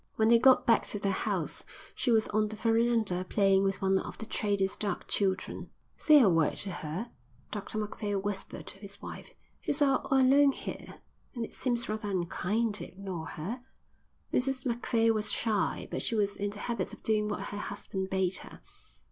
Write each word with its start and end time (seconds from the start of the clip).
When 0.15 0.29
they 0.29 0.39
got 0.39 0.65
back 0.65 0.87
to 0.87 0.97
their 0.99 1.11
house, 1.11 1.63
she 1.93 2.09
was 2.09 2.27
on 2.29 2.47
the 2.47 2.55
verandah 2.55 3.23
playing 3.29 3.61
with 3.63 3.83
one 3.83 3.99
of 3.99 4.17
the 4.17 4.25
trader's 4.25 4.75
dark 4.75 5.07
children. 5.07 5.69
"Say 5.95 6.19
a 6.19 6.27
word 6.27 6.57
to 6.65 6.71
her," 6.71 7.11
Dr 7.51 7.77
Macphail 7.77 8.19
whispered 8.19 8.65
to 8.65 8.79
his 8.79 8.99
wife. 8.99 9.29
"She's 9.61 9.79
all 9.79 10.07
alone 10.09 10.53
here, 10.53 11.01
and 11.35 11.45
it 11.45 11.53
seems 11.53 11.87
rather 11.87 12.09
unkind 12.09 12.73
to 12.75 12.87
ignore 12.87 13.27
her." 13.27 13.61
Mrs 14.33 14.65
Macphail 14.65 15.13
was 15.13 15.31
shy, 15.31 15.87
but 15.91 16.01
she 16.01 16.15
was 16.15 16.35
in 16.35 16.49
the 16.49 16.57
habit 16.57 16.93
of 16.93 17.03
doing 17.03 17.29
what 17.29 17.49
her 17.49 17.59
husband 17.59 18.09
bade 18.09 18.37
her. 18.37 18.61